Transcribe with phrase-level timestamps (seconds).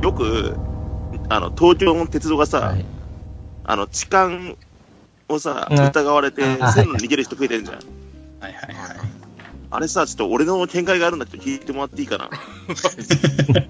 [0.00, 0.56] よく、
[1.28, 2.84] あの、東京の鉄道がさ、はい。
[3.64, 4.30] あの、痴漢
[5.28, 7.76] をさ、うん疑われて、あ線路に逃げる人増えてるじゃん。
[7.76, 7.80] は
[8.48, 8.96] いはいはい。
[9.70, 12.28] あれさ、ちょっと俺の見解があるんだけど聞いてもらっていいかな？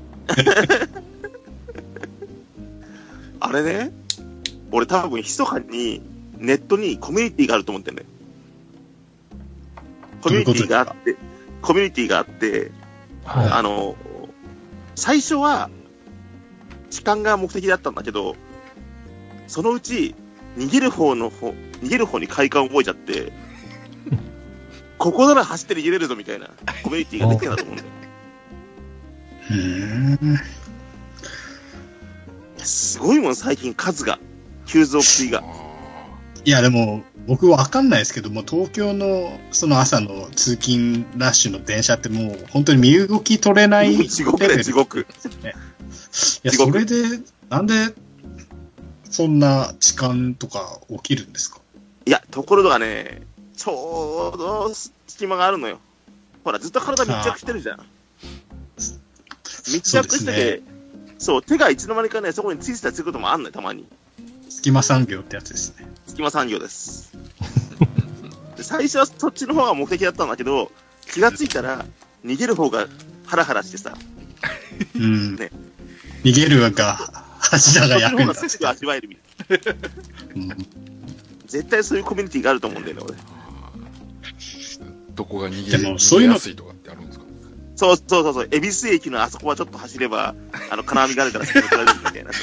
[3.38, 3.92] あれね、
[4.70, 6.02] 俺多分密かに
[6.38, 8.08] ネットにコミュニティがあると思ってんだよ。
[10.22, 11.16] コミュニティがあって、
[11.60, 12.70] コミュニティがあって、
[13.24, 13.96] はあの、
[14.96, 15.70] 最初は
[16.92, 18.36] 痴漢が目的だったんだけど、
[19.46, 20.14] そのうち
[20.58, 23.32] 逃げる方の方、逃げる方に快感を覚えちゃって、
[24.98, 26.50] ここなら走って逃げれるぞみたいな
[26.84, 27.88] コミュニティができてたと思うんだよ。
[32.58, 34.18] すごいもん、最近数が。
[34.66, 35.42] 急増水が。
[36.44, 45.06] いや、でも、僕わかんないですけども、東京のその朝の通勤ラッシュの電車ってもう本当に身動き取れない地獄だよ、地獄。
[46.44, 47.94] いや、それで、なんで、
[49.10, 51.60] そんな痴漢とか起きるんですか？
[52.06, 53.22] いや、ところがね、
[53.56, 54.72] ちょうど
[55.06, 55.78] 隙間があるのよ。
[56.44, 57.86] ほら、ずっと体密着してるじゃん。
[59.72, 60.62] 密着してて、
[61.18, 63.86] そう,、手がいつの間にかね、そこについてたりすることもあんのよ、たまに。
[64.48, 65.86] 隙間産業ってやつですね。
[66.06, 67.12] 隙間産業です。
[68.56, 70.72] で最初はそっちの方が目的だったんだけど、
[71.12, 71.84] 気がついたら、
[72.24, 72.88] 逃げる方が
[73.26, 73.96] ハラハラしてさ、
[74.94, 75.36] うん。
[75.36, 75.50] ね
[76.24, 76.98] 逃げるが、
[77.40, 78.70] 柱が役に立つが。
[78.70, 79.60] 味わえるみたい
[81.46, 83.14] 絶対そういうコミュニティがあると思うんだよね、俺。
[85.14, 87.24] どこが逃でげもそういうの逃げやすいとかってあるんですか？
[87.76, 90.34] そうそうそうそう、恵比寿駅のあそこはちょっと走れば、
[90.70, 92.38] あの、金網があるからそこに取られるみたいなさ。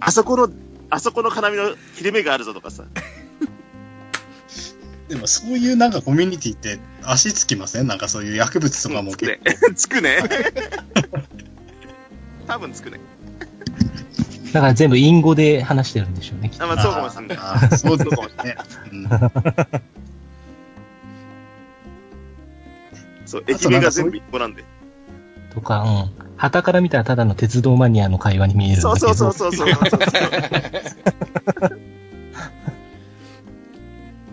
[0.00, 0.50] あそこの、
[0.88, 2.84] あそこの金網の切れ目があるぞとかさ。
[5.08, 7.88] でもそういうなんかコミュニティって足つきません？
[7.88, 9.74] なんかそういう薬物とかもつくね結。
[9.74, 10.18] つくね。
[12.46, 12.98] 多分つくね。
[12.98, 14.52] い。
[14.52, 17.38] だから全部隠語で話してるんでしょうね、きっとあまあ、そうかもしれない。
[17.78, 18.10] そうです
[18.44, 18.56] ね。
[18.92, 19.08] うん
[23.30, 24.64] そう、駅名が全部一個なんで。
[25.54, 26.10] とか、うん。
[26.36, 29.14] 旗から見たらただの鉄道マニアの会話に見えるんだけど。
[29.14, 30.00] そうそうそうそうそうそう。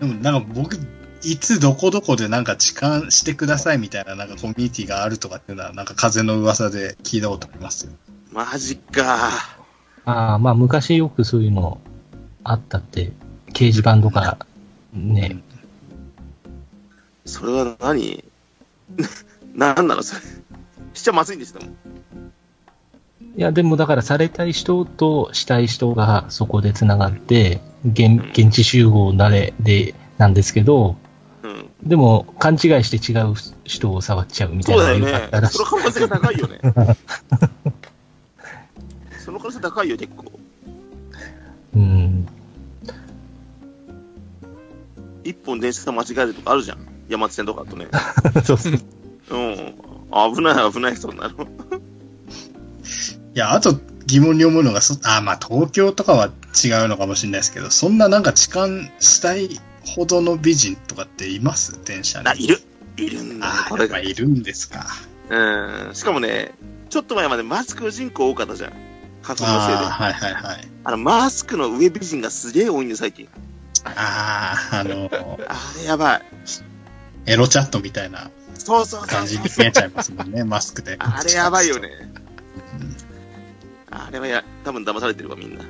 [0.00, 0.76] でもなんか僕、
[1.22, 7.92] いつどこどこでなんか痴漢してくださいみたいななんかコミュニティがあるとかっていうのはなんか風の噂で聞いたことありますよ。
[8.32, 9.28] マジか。
[10.04, 11.80] ああ、まあ昔よくそういうの
[12.44, 13.12] あったって、
[13.52, 14.38] 掲示板とか、
[14.92, 15.42] ね、
[17.24, 18.24] それは何？
[19.54, 20.20] なんなのそれ？
[20.94, 21.60] しちゃまずいんですよ。
[23.36, 31.07] いや、でもだからされたい人としたい人がそこで繋がって、現現地集合なれで、なんですけど、うん。
[31.82, 33.34] でも勘違いして違う
[33.64, 36.60] 人を触っちゃうみたいそうだよねその可能性が高いよね。
[39.24, 40.24] その可能性高いよ、 結構。
[41.76, 42.26] うん。
[45.22, 46.78] 一本電車間違えるとかあるじゃん。
[47.08, 47.88] 山手線とかだとね。
[48.44, 48.72] そうそう。
[48.72, 49.74] うん。
[50.34, 51.44] 危ない危ない、そんなの。
[53.34, 56.30] いや、あと疑問に思うのが、そあ、まあ東京とかは
[56.64, 58.68] 違うのかもしれないですけど、そんななんか痴漢
[58.98, 59.60] したい
[59.94, 62.28] ほどの美人とかっています電車に。
[62.28, 62.60] あ、いる。
[62.96, 64.00] いるんだよあ、これが。
[64.00, 64.86] いるんですか。
[65.30, 65.94] うん。
[65.94, 66.52] しかもね、
[66.90, 68.72] ちょっと前までマスク人口多かったじゃん。
[69.22, 69.84] 花粉のせいで。
[69.84, 70.68] あ、はいはいはい。
[70.84, 73.28] あの、マスクの上美人がすげえ多いんで、最近。
[73.84, 76.22] ああ、あの、あれやばい。
[77.26, 79.38] エロチャットみたいなそうそう感じ。
[79.38, 80.96] に見えちゃいますもんね、マスクで。
[80.98, 81.90] あれやばいよね。
[83.90, 85.64] あれはや、多分騙されてるわ、みんな。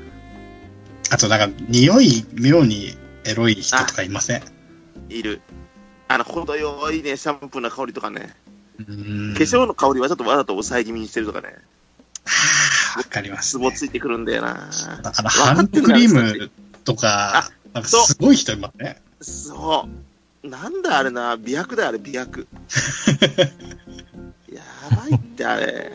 [1.11, 2.97] あとなんか、匂い妙に
[3.29, 4.43] エロい人とかいません？
[5.09, 5.41] いる。
[6.09, 8.35] あの、程よいね、シャンプーの香りとかね。
[8.79, 11.55] 化粧の香りはちょっとわざと抑え気味にしてるとかね。
[12.97, 14.71] わかります、ツボついてくるんだよな。
[15.03, 16.51] あの、ハンドクリーム
[16.85, 19.01] とか、なんかすごい人いますね。
[19.21, 19.89] そ
[20.43, 20.49] う。
[20.49, 22.47] なんだあれな、美白だよ、あれ、美白。
[24.53, 24.63] や
[24.97, 25.93] ばいって、あれ。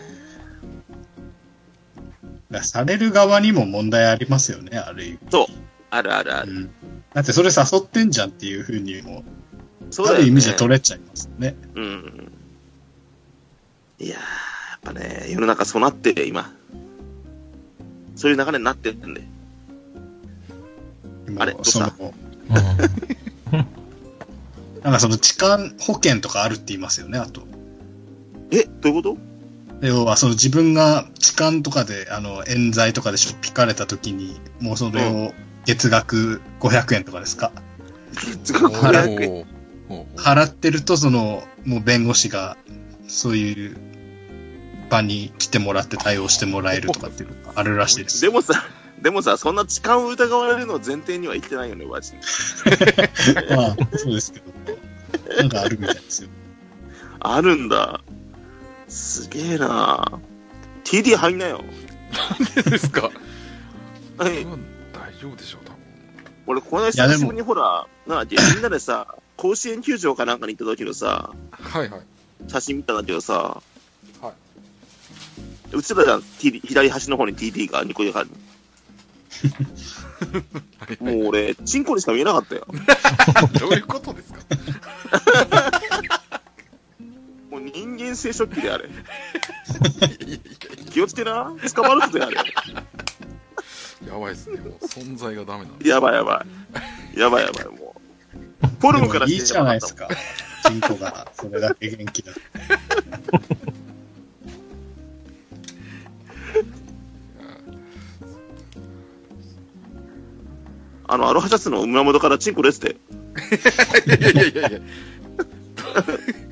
[2.62, 5.20] される側にも問題ありますよね、ある意味。
[5.32, 5.46] そう。
[5.90, 6.52] あるあるある。
[6.52, 6.70] うん。
[7.14, 9.24] だってそれ誘ってんじゃんっていうふうにも、
[9.92, 10.14] そうね。
[10.14, 11.56] ある意味じゃ取れちゃいますよね。
[11.76, 12.32] うん。
[14.00, 14.20] いやー、や
[14.78, 16.52] っぱね、世の中そうなって今。
[18.16, 19.24] そういう流れになってるんで。
[21.38, 22.14] あれもうそのどう、
[22.50, 23.66] うん。
[24.84, 27.48] なんかその痴漢保険とかあるって言いますよね、あと。
[28.52, 29.18] え、どういうこと？
[29.82, 35.34] 要はその自分が痴漢とかで、あの、冤罪とかでしょっぴかれた時に、もうそれを
[35.66, 37.52] 月額500円とかですか、
[38.16, 39.46] 月額500円。
[40.16, 42.58] 払ってると、その、もう弁護士が、
[43.08, 43.78] そういう
[44.90, 48.22] 場に来てもらって対応してもらえるとかっていうのがあるらしいです。
[48.22, 48.64] でもさ、
[49.02, 52.18] でもさ、そんな痴漢を疑われるのを前提には言ってないよね、マジで。
[53.56, 56.30] まあ、そうですけど、なんかあるみたいですよ。
[57.20, 58.02] あるんだ。
[58.88, 60.20] すげえな
[60.84, 61.64] TD 入んなよ。
[62.40, 63.10] なんでですか？
[64.18, 64.46] はい。
[65.24, 65.78] 大丈夫でしょう、多分。
[66.48, 72.02] 俺、この間久しぶりにほら、なんだっけ、 みんなでさ、甲子園球場かなんかに行った時のさ、はいはい。
[72.50, 73.62] 写真見たんだけどさ、
[74.22, 74.34] は
[75.74, 78.30] 映ってたじゃん、TD 左端の方に TD が2個でかる。
[80.80, 82.68] はいはいもう俺、チンコにしか見えなかったよ。
[83.60, 84.40] どういうことですか？
[87.50, 88.88] もう人間性ショックであれ。
[88.88, 88.90] い
[90.02, 90.40] やいやいや
[90.92, 91.54] 気をつけな。
[91.74, 92.38] 捕まるぞであれ。
[94.08, 94.60] やばいですね。
[94.60, 95.90] もう存在がダメなんで。
[95.90, 96.46] やばいやば
[97.16, 97.20] い。
[97.20, 97.96] やばいやばい、も
[98.64, 98.68] う。
[98.80, 100.08] フォルムからしていいじゃないですか。
[100.68, 102.32] チンコがそれだけ元気だ。
[111.06, 112.96] あの、アロハシャツの胸元からチンコ出てて。
[114.06, 114.80] いやいやいやいや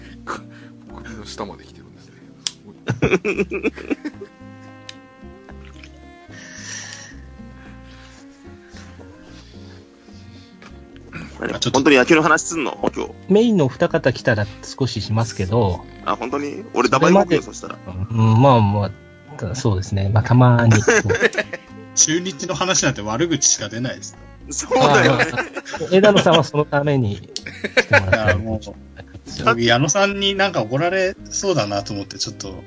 [1.22, 3.72] の下まで来てるんですね。
[11.72, 12.78] と本当に野球の話すんの？
[12.96, 13.12] 今日。
[13.30, 16.64] メインの二方来たら少ししますけど、あ、本当に？
[16.74, 17.78] 俺ダバい動くよ、そしたら。
[17.86, 18.92] うん、まあまあ、
[19.38, 20.10] たそうですね。
[20.14, 20.74] まあたまに。
[21.96, 24.18] 中日の話なんて悪口しか出ないですよ。
[24.50, 25.26] そうだよね。
[25.92, 28.76] 枝野さんはそのために来てもいらってるやもう
[29.46, 32.64] 僕矢野さんになんか怒られそうだなと思って、ちょっと、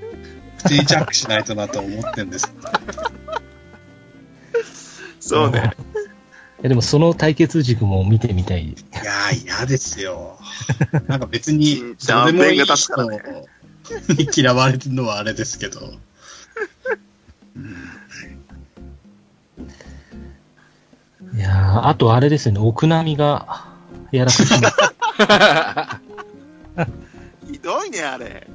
[0.58, 2.52] 不定着しないとなと思ってんです。
[5.20, 5.72] そうね。
[6.64, 8.68] いやでもその対決軸も見てみたい。
[8.68, 10.38] いやー、嫌ですよ。
[11.08, 13.06] なんか別に、じゃあどうでもいい弁が立つから
[14.00, 15.80] 人に嫌われるのはあれですけど。
[21.34, 23.66] いやーあとあれですよね、奥波が
[24.10, 26.00] やらせてもらっ
[27.50, 28.48] ひどいね、あれ。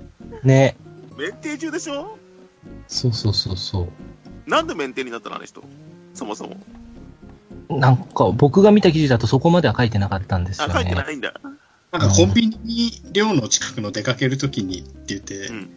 [0.44, 0.76] ね。
[1.16, 2.18] 免停中でしょ？
[2.88, 4.50] そうそうそうそう。
[4.50, 5.64] なんで免停になったの、あの人？
[6.16, 6.58] そもそも。
[7.70, 10.96] なんか、僕が見た記事だとそこまでは書いてなかったんですあ、よ書いてね。
[10.96, 11.34] ないんだ。
[11.92, 15.70] なんかコンビニに寮の近くの出かけるときにって言って、うん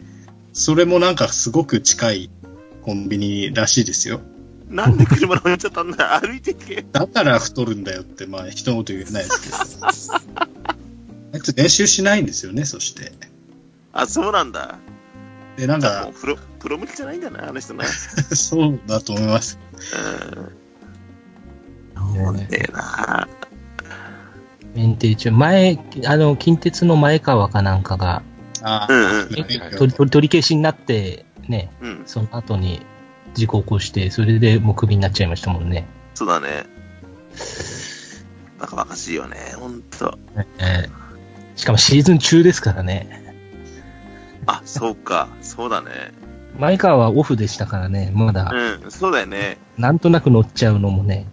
[0.55, 2.29] それもなんかすごく近い
[2.83, 4.21] コンビニらしいですよ。
[4.69, 6.85] なんで車乗っちゃったんだ 歩いていけ？
[6.91, 9.57] だったら太るんだよって、まあ一言言えないですけど。
[11.33, 13.11] あいつ練習しないんですよね、そして。
[13.93, 14.77] あ、そうなんだ。
[15.57, 17.85] で、なんかプロ、プロ向きじゃないんだな、あの人な。
[18.35, 19.57] そうだと思います。
[20.37, 20.51] うん。
[22.33, 23.27] ねえな。
[24.73, 25.31] 免停中。
[25.31, 28.23] 前、あの、近鉄の前川かなんかが、
[28.61, 32.03] あうんうんあ、取り勉強取り取り消しになって、ね、うん。
[32.05, 32.85] その後に
[33.33, 35.85] 事故起こして、それでもうクビになっちゃいましたもんね。
[36.13, 36.65] そうだね。
[38.59, 40.17] バカバカしいよね、ほんと。
[40.59, 41.03] えー
[41.55, 43.35] しかもシーズン中ですからね。
[44.45, 45.29] あ、そうか。
[45.41, 46.11] そうだね。
[46.57, 49.57] 前川はオフでしたからね、まだ、うん、そうだよね。
[49.77, 51.25] なんとなく乗っちゃうのもね、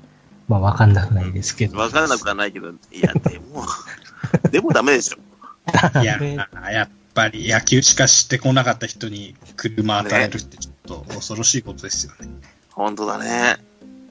[0.50, 1.78] まあわかんなくないですけど。
[1.78, 3.64] わからなくはないけど、いや、でも、
[4.50, 6.00] でもダメでしょ。
[6.02, 6.38] いや、ね
[6.72, 12.28] やっぱり野球しか知ってこなかった人に車与えるってちょっと恐ろしいことですよね。
[12.70, 13.58] ほんとだね。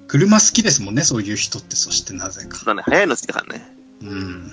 [0.07, 2.65] 車好きですもんね、そういう人って、そしてなぜかそう。
[2.67, 2.83] だね。
[2.85, 3.75] 早いの好きだからね。
[4.01, 4.51] うん。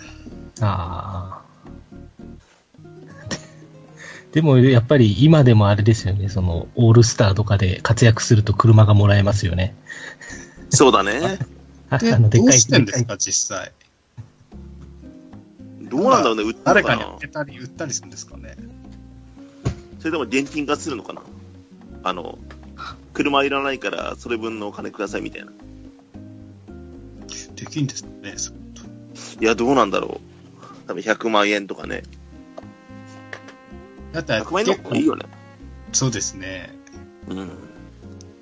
[0.61, 1.43] ああ。
[4.35, 9.76] でも、やっぱり今でもあれですよね、その、オールスターとかで活躍すると車がもらえますよね。
[10.71, 11.38] そうだね。
[12.00, 13.73] で、ああの、でどうっかい、してんですかか、実際。
[15.83, 18.57] どうなんだろうね、売って誰かにあげたり売ったりするんですかね。
[20.00, 21.23] それでも現金化するのかな？
[22.02, 22.38] あの、
[23.12, 25.52] 車いらないから、それ分のお金くださいみたいな。
[27.55, 28.57] できんですかね、そう
[29.40, 30.87] いや、どうなんだろう。
[30.87, 32.02] 多分100万円とかね。
[34.12, 35.26] だって100万円の結構方がいいよね。
[35.93, 36.75] そうですね。
[37.28, 37.50] うん。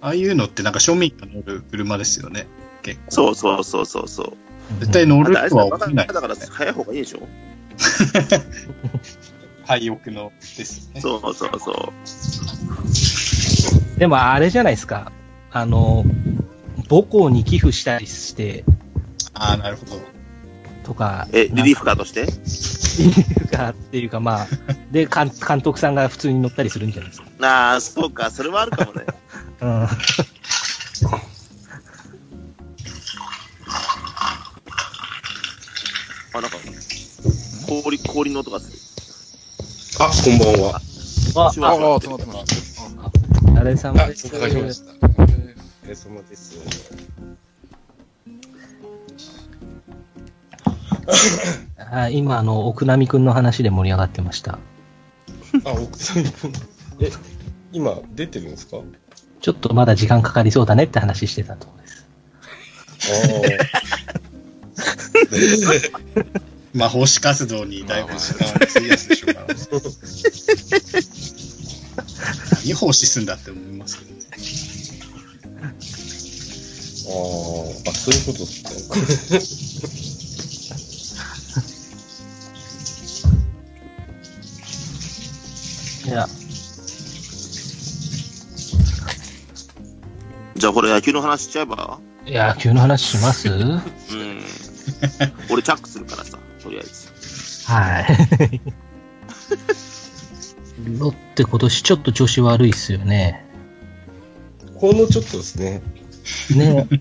[0.01, 2.47] ああいうのってなんか庶民が乗る車ですよね。
[2.85, 3.11] 結構。
[3.11, 4.37] そうそうそうそうそう。
[4.81, 6.07] 絶対乗るとはだ思えない。
[6.07, 7.27] だから早い方がいいでしょ？
[9.67, 11.01] 廃屋のですね。
[11.01, 11.93] そうそうそ
[13.97, 13.99] う。
[13.99, 15.11] でもあれじゃないですか。
[15.51, 16.05] あの、
[16.89, 18.65] 母校に寄付したりして、
[19.33, 20.01] ああ、なるほど。
[20.85, 22.27] とか、え、リリーフカーとして？
[22.27, 24.47] リリーフかっていうかまあ、
[24.93, 27.29] で、監監督さんが普通に乗ったりするんじゃないですか。
[27.41, 29.05] ああ、そうか、それはあるかもね。
[29.61, 29.89] うん。
[38.15, 38.79] 氷、氷の音がする。
[40.01, 40.77] あ、こんばんは。
[40.77, 40.81] あ
[41.53, 42.83] しますああ、つながってました。
[43.51, 44.29] 疲れ様あ、です。
[44.29, 44.93] つながりました。
[44.93, 46.59] お疲れ様です。
[51.77, 54.59] はい、今、あの、奥波くんの話で盛り上がってました。
[55.65, 56.25] あ、奥さん、
[57.01, 57.11] え、
[57.73, 58.79] 今出てるんですか？
[59.41, 62.07] ちょっとまだ時間かかりそうだねって話してたところです。
[65.69, 65.75] あ
[66.75, 69.47] まあ、奉仕活動にだいぶ時間を費やすでしょうから。
[72.65, 74.21] 何奉仕すんだって思いますけどね。
[77.07, 78.65] あ、あそういうことです
[86.07, 86.11] ね。
[86.13, 86.27] いや、
[90.57, 91.99] じゃあこれ野球の話しちゃえば？
[92.27, 93.81] 野球の話しますうん。
[95.51, 97.09] 俺チャックするからさ、とりあえず。
[97.71, 98.07] はい。
[100.99, 103.45] ロッテ今年ちょっと調子悪いっすよね。
[104.75, 105.83] ほんのちょっとですね。
[106.57, 106.89] ね。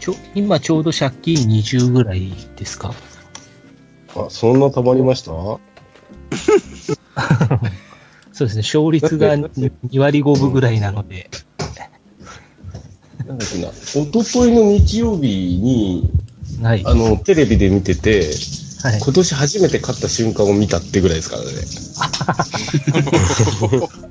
[0.00, 2.94] ちょ、今ちょうど借金20ぐらいですか？
[4.16, 5.30] あ、そんな溜まりました？
[8.32, 11.28] そうですね、勝率が2割5分ぐらいなので。
[13.28, 16.10] なんだっけな、一昨日の日曜日に、
[16.62, 16.82] はい。
[16.86, 18.30] あの、テレビで見てて、
[18.82, 19.00] はい。
[19.00, 21.50] 今年初めて勝った瞬間を見たってぐらいですからね。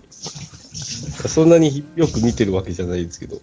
[1.28, 3.42] そんなによく見てるわけじゃないですけど。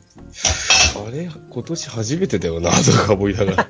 [1.06, 1.28] あれ？
[1.50, 3.64] 今年初めてだよな、とか思いながら。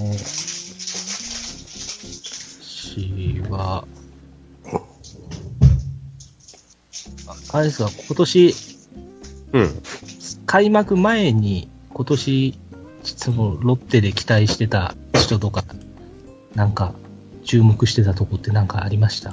[0.00, 0.16] ね
[2.62, 3.84] 私は、
[7.26, 8.54] ああれですか、今年、
[9.58, 9.82] うん。
[10.46, 12.58] 開幕前に今年、
[13.02, 15.64] そのロッテで期待してた人とか、
[16.54, 16.94] なんか、
[17.44, 19.30] 注目してたとこってなんかありました？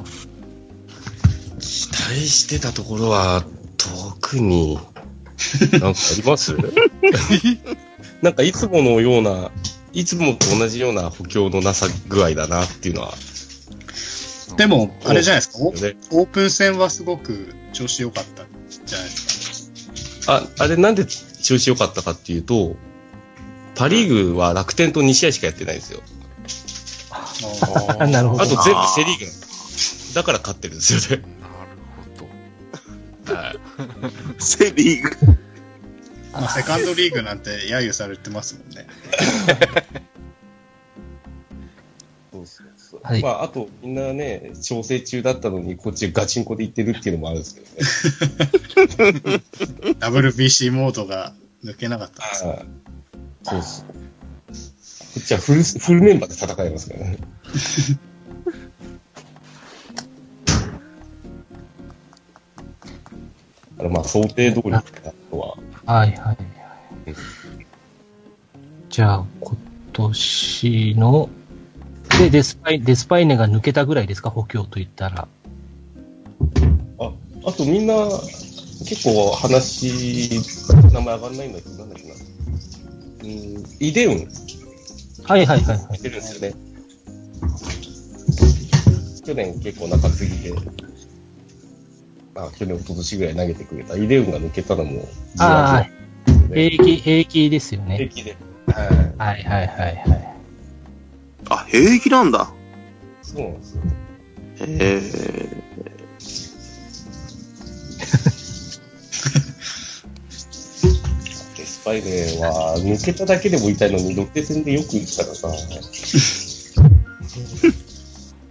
[1.60, 3.44] 期待してたところは、
[3.78, 4.78] 特に、
[5.72, 6.56] なんかあります？
[8.22, 9.52] なんかいつものような、
[9.94, 13.14] いつもと同じような補強のなさ具合だなっていうのは、
[14.58, 15.96] でも、あれじゃないですか、オね。
[16.12, 18.46] オープン戦はすごく調子良かった
[18.86, 19.33] じゃないですか。
[20.28, 22.76] あ、あれなんで調子良かったかっていうと、
[23.76, 26.02] パリーグは楽天と2試合しかやってないんですよ。
[28.00, 29.26] あ なるほどあと全部セリーグ。
[30.14, 31.24] だから勝ってるんですよね。
[31.42, 31.54] なる
[33.26, 33.36] ほど。
[33.36, 33.58] はい。
[34.40, 35.38] セリーグ。
[36.34, 38.88] まあ、セカンドリーグなんて揶揄されてますもんね。
[43.14, 49.42] はいまあ、あと、みんなね、調整中だったのに、こっちガチンコで行ってるっていうのもあるんですけどね。
[50.00, 52.44] WBC モードが抜けなかったんです
[53.44, 53.86] そうそう。
[53.88, 57.18] こっちはフル、フルメンバーで戦いますからね。
[63.78, 64.84] だからまあ、想定通りだ
[65.30, 65.58] とは。
[65.86, 66.38] はいはいはい。
[68.90, 69.58] じゃあ、今
[69.94, 71.30] 年の、
[72.20, 74.30] で、デスパイ、デスパイネが抜けたぐらいですか？
[74.30, 75.28] 補強と言ったら。
[77.00, 77.12] あ、
[77.46, 77.94] あとみんな、
[78.86, 80.30] 結構話、
[80.92, 82.16] 名前上がんないんだけど、なんだっけな。
[83.24, 84.28] うん、イデウン
[85.24, 85.98] はいはいはいはい。
[85.98, 86.56] 出てるんですよね。
[89.26, 90.54] 去年結構中継ぎで、
[92.36, 95.08] あ、去年、一昨年ぐらい投げてくれたイデウンが抜けたのも、
[95.40, 95.94] あじ
[96.26, 97.98] わね平気、平気ですよね。
[97.98, 98.36] 平気で。
[98.68, 98.88] はい。
[99.18, 100.23] はいはいはいはい。
[101.54, 102.52] あ、平気なんだ。
[103.22, 103.82] そうなんですよ。
[104.60, 105.64] へえ。
[111.58, 115.48] デ スパイネは、抜けただけでも痛いのに、ロッテ戦でよく打ったらさ、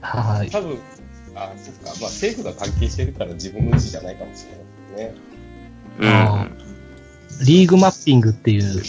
[0.03, 0.51] はい。
[0.51, 0.79] 多分、
[1.35, 5.15] あ、そっか、まあ政府が関係してるから自分のうちじゃないかもしれないですね。
[6.01, 6.59] うあん。
[7.45, 8.83] リーグマッピングっていう、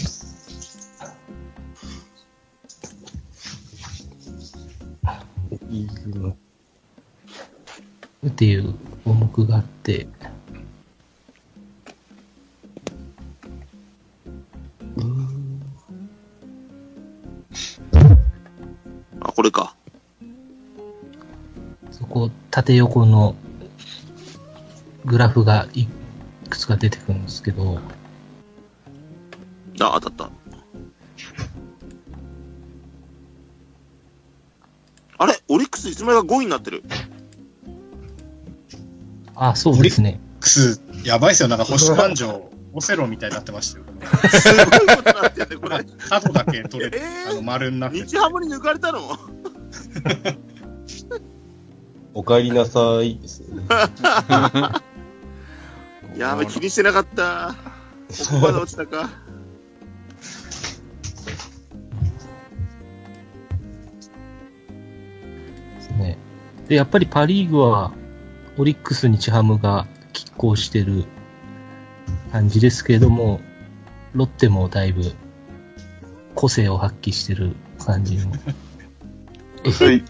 [5.74, 6.38] リーグの
[8.27, 10.08] っていう項目があって、
[19.20, 19.75] あ、これか。
[21.89, 23.36] そこ、縦横の
[25.06, 25.88] グラフがい
[26.50, 27.80] くつか出てくるんですけど、
[29.80, 30.42] あ、当たった。
[35.17, 36.84] あれオリックスいつの間にか5位になってる。
[39.36, 40.20] あ、そうですね。
[40.38, 41.50] X、やばいっすよ。
[41.50, 43.86] なんか星感情、オセロみたいになってましたよ。
[44.29, 44.65] すごい
[44.98, 45.84] ことになってるね、これ。
[46.10, 47.00] 角だけ取れる。
[47.00, 49.00] えーあの丸になってて日ハムに抜かれたの？
[52.15, 53.63] お帰りなさいですね。
[56.17, 57.55] やべ、気にしてなかった。
[58.29, 59.10] ここまで落ちたか。
[65.97, 66.17] ね。
[66.67, 67.91] で、やっぱりパリーグは、
[68.57, 71.05] オリックス日ハムが拮抗してる
[72.31, 73.41] 感じですけれども、
[74.13, 75.13] ロッテもだいぶ
[76.35, 78.31] 個性を発揮してる感じの。
[78.31, 78.38] は
[79.91, 80.03] い。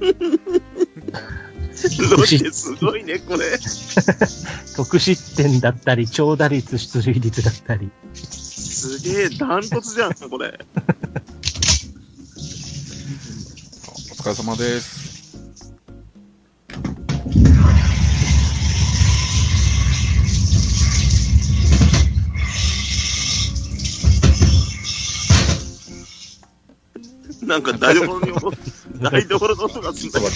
[0.00, 0.08] ロ
[2.18, 3.58] ッテすごいね、これ。
[4.76, 7.90] 得失点だったり、長打率、出塁率だったり。
[8.14, 10.58] すげえ、ダントツじゃん、これ。
[14.15, 15.72] お疲れ様です。
[27.44, 28.50] なんか台所にも、
[29.00, 30.18] 台所の音がすんだ。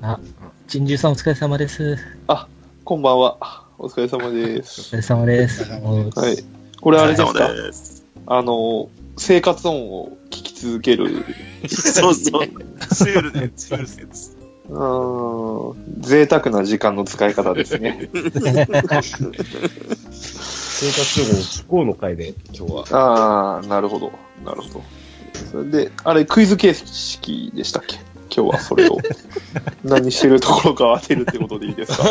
[0.00, 0.20] あ、
[0.68, 1.98] 珍獣さんお疲れ様です。
[2.84, 3.64] こんばんは。
[3.78, 4.94] お疲れ様でおす。
[4.94, 5.80] 疲れ様ですお疲れ。
[5.80, 6.53] 様もうはい。
[6.84, 7.50] これあれですか？
[8.26, 11.24] あの、生活音を聞き続ける。
[11.66, 12.48] そうそう。
[12.78, 14.36] ツールね、ツール説。
[14.68, 18.10] うーん、贅沢な時間の使い方ですね。
[18.12, 18.84] 生活情
[21.24, 22.92] 報気候の回で、今日は。
[22.92, 24.12] ああ、なるほど。
[24.44, 24.82] なるほど。
[25.52, 27.96] それで、あれ、クイズ形式でしたっけ？
[28.34, 28.98] 今日はそれを。
[29.84, 32.04] 何してるところか当てるってことでいいですか？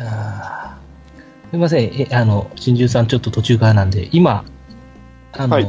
[0.00, 1.84] あーすみません。
[1.84, 4.44] え、あの、珍獣さんちょっと途中からなんで、今、
[5.32, 5.68] あの、はい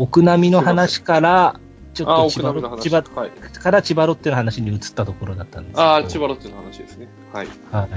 [0.00, 1.58] 奥波の話から、
[1.92, 2.52] ちょっと千葉。
[2.52, 3.30] ロ千葉はい。
[3.30, 5.82] から千葉ロッテの話に移ったところだったんですけど。
[5.82, 7.08] ああ、千葉ロッテの話ですね。
[7.32, 7.48] はい。
[7.72, 7.88] はい。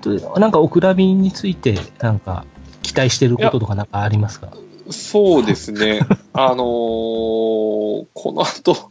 [0.00, 2.46] となんか、オクラミについて、なんか、
[2.82, 4.54] 期待してることとかなんかありますか？
[4.90, 6.00] そうですね。
[6.32, 8.90] あのーこの後、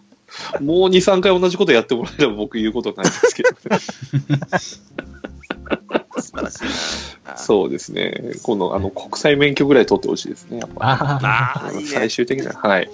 [0.61, 3.79] もう2、3回同じことやってもらえれば僕言うことないですけどね。
[6.19, 6.63] 素晴らしい
[7.27, 7.37] な。
[7.37, 8.33] そうですね。
[8.43, 12.09] この、あの、国際免許ぐらい取ってほしいですね、最ね。
[12.09, 12.85] 終的には、はい。
[12.85, 12.91] うん、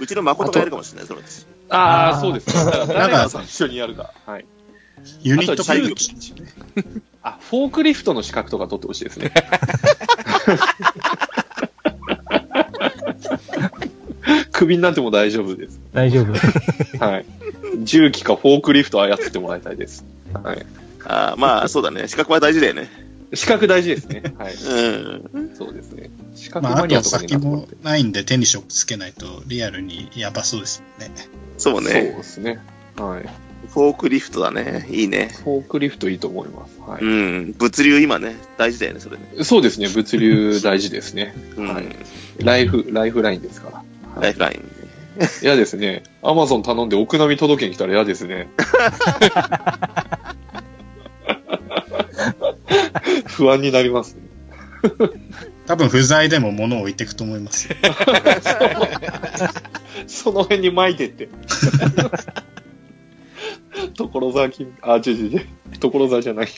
[0.00, 1.46] うちの誠がやるかもしれない、そのうち。
[1.70, 2.64] ああ、そうですね。
[2.64, 4.12] だから誰が最初にやるか。
[4.26, 4.46] はい。
[5.22, 5.80] ユニット会
[7.22, 9.32] あ、フォークリフトの資格とか取ってほしいですね。
[14.60, 15.80] 首になっても大丈夫です。
[15.94, 16.34] 大丈夫。
[17.02, 17.24] はい。
[17.82, 20.04] 重機かフォークリフト操ってもらいたいです。
[20.34, 20.66] はい。
[21.02, 22.08] ああ、まあ、そうだね。
[22.08, 22.90] 資格は大事だよね。
[23.32, 24.22] 資格大事ですね。
[24.36, 24.52] はい。
[24.52, 25.50] うん。
[25.56, 26.10] そうですね。
[26.34, 27.84] 資格まあ、あとマニアとかに先もなってもらって。
[27.84, 31.14] ないんで手に職つけないとリアルにやばそうですもんね。
[31.56, 32.02] そうそうね。
[32.02, 32.58] ですね。
[32.98, 33.28] はい。
[33.72, 34.86] フォークリフトだね。
[34.90, 35.30] いいね。
[35.42, 36.78] フォークリフトいいと思います。
[36.80, 37.54] はうん。
[37.56, 39.32] 物流今ね、大事だよね、それね。
[39.38, 39.44] い。
[39.44, 39.88] そうですね。
[39.88, 41.34] 物流大事ですね。
[41.56, 41.68] うん。
[41.68, 41.86] はい
[42.42, 43.79] ライフ、ライフラインですから。
[44.20, 44.80] ライフライン
[45.20, 45.28] ね。
[45.42, 46.02] 嫌ですね。
[46.22, 48.48] アマゾン頼んで奥並み届けに来たら嫌ですね。
[53.26, 54.22] 不安になりますね。
[55.66, 57.76] 多分不在でも物を置いていくと思いますよ。
[60.06, 61.28] その辺に巻いてって。
[63.96, 65.46] 所沢金、あ、違う違う違う。
[65.78, 66.48] 所沢じゃない。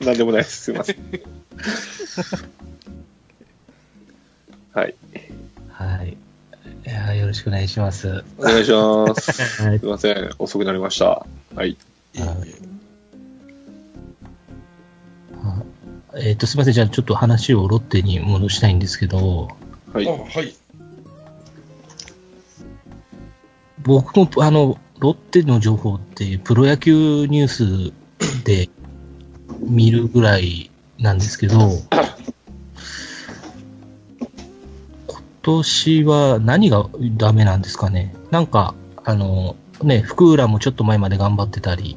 [0.00, 0.62] なんでもないです。
[0.64, 0.96] すいません。
[4.72, 4.94] はい。
[5.70, 6.16] はい。
[6.98, 8.24] いやーよろしくお願いします。
[8.38, 9.62] お願いします。
[9.62, 10.30] はいすいません。
[10.40, 11.24] 遅くなりました。
[11.54, 11.76] はい。
[12.18, 12.36] あ
[16.16, 16.74] えっ、と、すみません。
[16.74, 19.48] じゃあ、ちょっと話をロッテに戻したいんですけど、
[19.92, 20.06] はい。
[20.06, 20.56] はい。
[23.82, 27.92] 僕も、あの、ロッテの情報って、プロ野球ニュース
[28.42, 28.68] で
[29.60, 31.70] 見るぐらいなんですけど、
[35.48, 38.14] 年は何がダメなんですかね？
[38.30, 41.96] なんか、あの、ね、福浦もちょっと前まで頑張ってたり、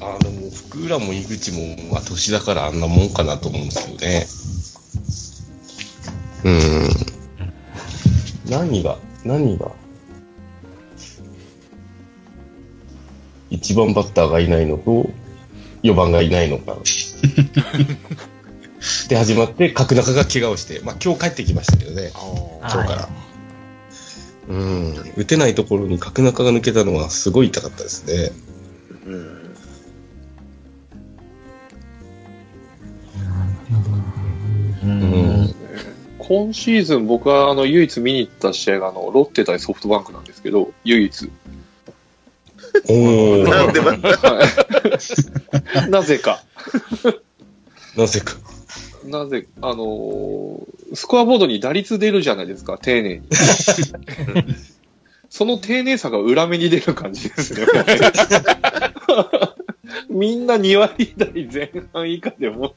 [0.00, 4.26] あの、福浦も井口も、まあ、年だからあんなもんかなと思うんですよね。
[6.44, 6.50] う
[8.50, 8.50] ん。
[8.50, 9.72] 何が、何が、
[13.48, 15.08] 一番バッターがいないのと、
[15.82, 16.76] 4番がいないのか。
[19.08, 22.10] で始まって、角中が怪我をして、まあ今日帰ってきましたけどね、
[22.62, 23.08] あ今日から。
[24.48, 24.94] うん。
[25.16, 28.32] 打てないところに角中が抜けたのはすごい痛かったですね。
[29.06, 29.38] うん。
[34.82, 35.54] ううん
[36.18, 41.30] 今シーズン僕はあの唯一見に行った試合があのロッテ対ソフトバンクなんですけど、唯一。
[42.86, 43.96] おー、なんでまは
[45.86, 46.42] い なぜか。
[47.96, 48.36] なぜか。
[49.08, 53.22] なぜ、あのースコアボードに打率出るじゃないですか、丁寧に。
[55.28, 57.66] その丁寧さが裏目に出る感じですね。
[60.08, 62.74] みんな2割台前半以下でも。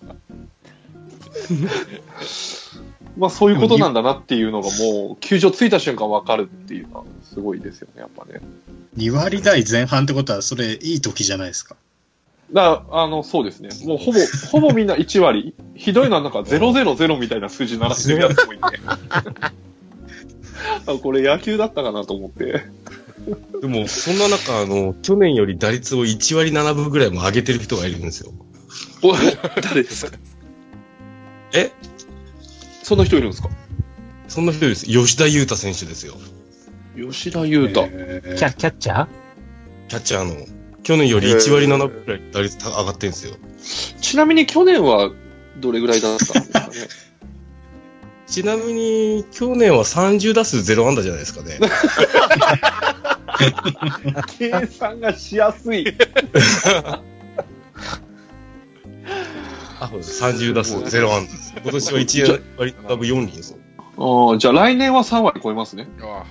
[3.17, 8.41] まあそういうことなんだなっていうのがもう、球場着いた瞬間わかるっていうのはすごいですよね、やっぱね。
[8.97, 11.75] 2割台前半ってことは、それいい時じゃないですか。
[12.53, 13.69] だからあの、そうですね。
[13.85, 14.19] もうほぼ、
[14.51, 15.53] ほぼみんな1割。
[15.75, 18.63] ひどいのはなんか000みたいな数字鳴らしてるやつもいて。
[20.85, 22.63] あ、これ野球だったかなと思って。
[23.61, 28.31] でも、そんな中、あの、去年より打率を1割7分ぐらいも上げてる人がいるんですよ。
[29.03, 30.17] お誰ですか？
[31.53, 31.71] え？
[32.83, 33.49] そんな人いるんですか？
[34.27, 34.85] そんな人です。
[34.85, 36.15] 吉田裕太選手ですよ。
[36.97, 37.85] 吉田裕太。
[37.89, 39.07] えキャキャッチャー？
[39.87, 40.45] キャッチャーの。
[40.91, 43.37] 去年より1割7分ぐらい打率上がってんですよ。
[44.01, 45.09] ちなみに去年は
[45.57, 46.67] どれぐらいだったんですかね？
[48.27, 51.59] ちなみに、去年は30打数0安打じゃないですかね。
[54.37, 55.85] 計算がしやすい。
[59.79, 60.23] あ、そうです。
[60.23, 61.25] 30打数0安
[61.55, 61.61] 打。
[61.61, 63.57] 今年は1割7分4厘です。
[63.97, 65.87] ああ、じゃあ来年は3割超えますね。
[66.01, 66.25] あ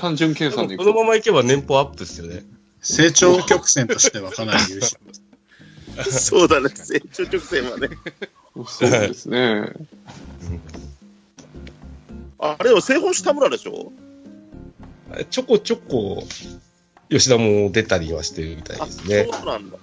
[0.00, 0.90] 単純計算でいくと。
[0.92, 2.44] このままいけば年俸アップですよね。
[2.82, 4.98] 成長曲線としてはかなり優秀。
[6.10, 7.88] そうだね、成長直線はね。
[8.66, 9.72] そうですね。
[12.38, 13.92] あれでも正本下村でしょ？
[15.30, 16.24] ちょこちょこ、
[17.08, 19.28] 吉田も出たりはしてるみたいあ、ですね。
[19.30, 19.78] そうなんだ。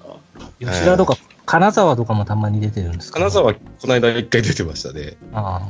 [0.59, 3.19] 吉田とか、金沢とかもたまに出てるんですか？
[3.19, 5.17] 金沢、この間一回出てましたね。
[5.31, 5.61] あ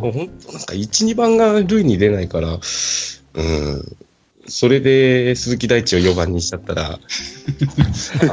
[0.00, 3.96] もう本当なんか1、2番が塁に出ないから、うん。
[4.48, 6.96] それで鈴木大地を4番にしちゃったら、あ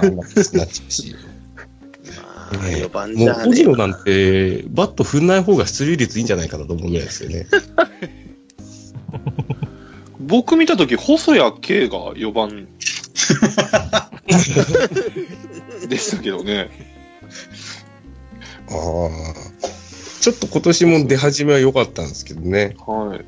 [0.06, 1.16] んなことになっちゃうし。
[2.54, 7.48] まあ、ね4番もう、じゃね小野なんて、バット振んない方が出塁率いいんじゃないかなと思うぐらいですよね。
[10.20, 12.68] 僕見たとき、細谷圭が4番
[15.88, 16.70] でしたけどね。
[18.70, 18.78] ああ。
[20.22, 22.78] ちょっと今年も出始めは良かったんですけどね。
[22.88, 23.26] はい。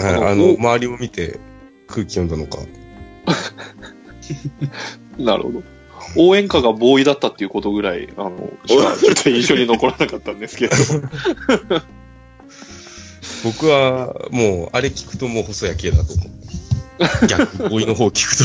[0.00, 1.38] ああの、周りを見て
[1.86, 2.58] 空気読んだのか。
[5.18, 5.62] なるほど。
[6.16, 10.74] 応援歌がボーイだったっていうことぐらい、あの、ちょっと印象に残らなかったんですけど。
[13.42, 16.28] 僕はもう、あれ聞くともう細谷系だと思う。
[17.26, 18.36] 逆、ボーイの方聞く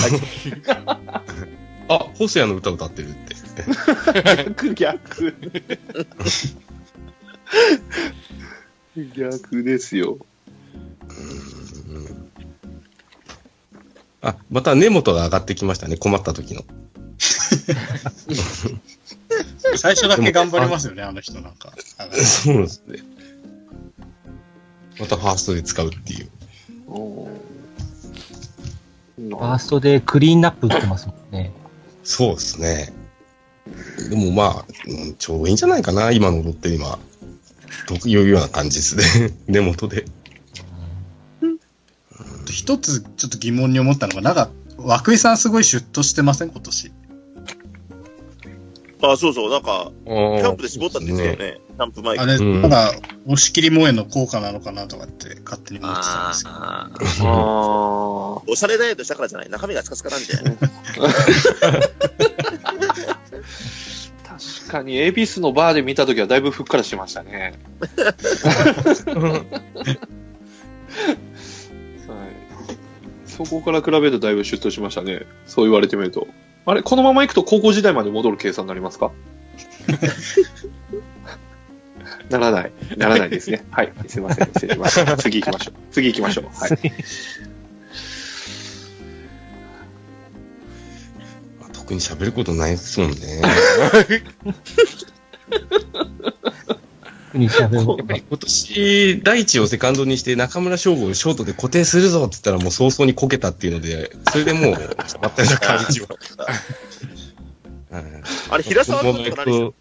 [0.51, 0.85] と。
[1.93, 3.35] あ、細谷の歌歌ってるって。
[4.43, 5.33] 逆、逆。
[9.15, 10.17] 逆ですよ。
[14.21, 15.97] あ、また根元が上がってきましたね。
[15.97, 16.63] 困った時の。
[19.77, 21.73] 最初だけ頑張りますよね、あの人なんか。
[22.11, 22.99] そうですね。
[24.99, 26.29] またファーストで使うっていう。
[29.17, 31.51] ファーストでクリーンナップ打ってますもんね。
[32.03, 32.93] そうですね。
[34.09, 36.97] でもまあ、うんちょうどいいんじゃないかな、今のロッテ今。
[37.87, 39.33] というような感じですね。
[39.47, 40.05] 根元で。
[42.51, 44.49] 一つちょっと疑問に思ったのが、なんか、
[45.07, 46.49] 涌井さんすごいシュッとしてません？
[46.49, 46.91] 今年。
[49.01, 51.61] あ、そうそう、なんか、キャンプで絞ったんですよね。
[51.67, 52.91] キャンプ前あれ、うんなんか、
[53.25, 56.55] 押し切り萌えの効果なのかなとかって勝手に思ってたんですけど。
[56.57, 59.49] あーあおしゃれダイエットしたからじゃない？
[59.49, 60.57] 中身がスカスカなんじゃない？
[64.27, 67.53] 確かに、エビスのバーで見たときはだいぶふっくらしましたね。
[73.39, 75.21] はい、そこから比べるとだいぶシュッとしましたね。
[75.45, 76.27] そう言われてみると。
[76.65, 79.11] あれ、このまま行くと高校時代まで戻る計算になりますか？
[82.29, 82.71] ならない。
[82.97, 83.65] ならないですね。
[83.71, 83.91] はい。
[84.07, 84.47] すいません。
[84.53, 85.17] 失礼しました。
[85.17, 85.73] 次行きましょう。
[85.91, 86.45] 次行きましょう。
[86.45, 86.71] はい。
[91.59, 93.17] ま あ特に喋ることないですもんね。
[97.33, 106.07] やっぱり今年、第一をセカンドにして中村翔吾をショートで固定するぞって言ったらもう早々にこけたっていうので、それでもう決まったような感じは。
[107.91, 108.23] うん。
[108.49, 109.73] あれ、平沢君とか何して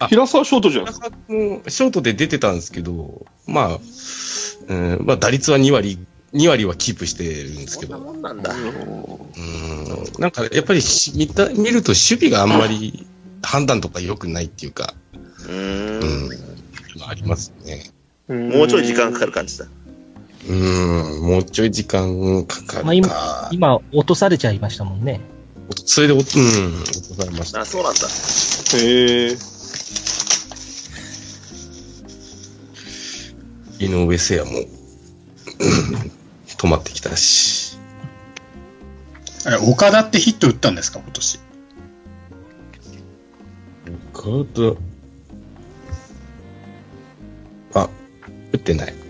[0.00, 3.78] あ平沢ショートじゃない平沢もショートで出てたんですけど、まあ、
[4.68, 5.98] うん、まあ打率は2割、
[6.34, 8.54] 2割はキープしてるんですけど、なんだ。
[8.54, 13.06] うん、なんかやっぱりし見た見ると守備があんまり
[13.42, 16.30] 判断とか良くないっていうか、うー。
[16.30, 16.47] うん
[17.06, 17.84] ありますね。
[18.28, 19.66] もうちょい時間かかる感じだ。
[20.46, 23.48] うーん、もうちょい時間かかまあるか。
[23.52, 25.20] 今、今、落とされちゃいましたもんね。
[25.84, 27.60] それでお、うん、落とされました。
[27.60, 28.00] あ、そうなんだ。
[28.76, 29.36] へえ。
[33.80, 34.66] 井上聖也も、うん
[36.58, 37.78] 止まってきたし。
[39.46, 41.40] あれ、岡田ってヒット打ったんですか、今年。
[44.12, 44.22] 岡
[44.54, 44.87] 田。
[48.52, 48.94] 打ってない。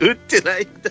[0.00, 0.90] 打ってないんだ。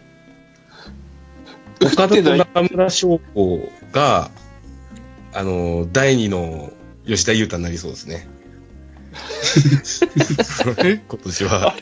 [1.82, 4.32] 岡田と中村翔子が、
[5.34, 6.71] あの、第二の
[7.06, 8.28] 吉田優太になりそうですね。
[11.10, 11.75] 今年は。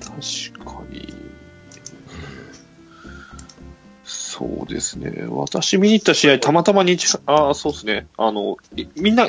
[0.00, 1.14] 確かに。
[4.04, 5.26] そうですね。
[5.28, 8.06] 私見に行った試合、たまたま日、ああ、そうですね。
[8.16, 9.28] あの、いみんな、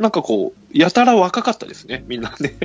[0.00, 2.56] なんかこう、やたら若かったですね、みんなね。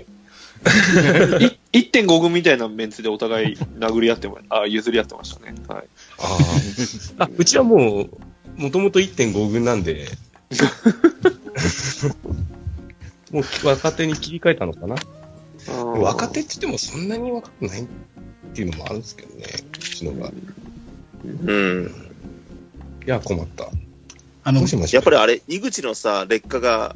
[1.74, 5.54] い1.5軍みたいなメンツでお互い殴り合っても、あ譲り合ってましたね。
[5.68, 5.84] はい。
[6.18, 8.10] あーあ、うちはもう、
[8.56, 10.08] もともと1.5軍なんで、
[13.32, 14.96] もう若手に切り替えたのかな。
[16.00, 17.86] 若手って言ってもそんなに若くないっ
[18.54, 20.30] ていうのもあるんですけどね、うちのが。
[20.30, 20.32] い
[21.26, 21.92] うん。
[23.06, 23.68] や、困った。
[24.46, 26.96] あのどう、しましやっぱりあれ、井口のさ、劣化が、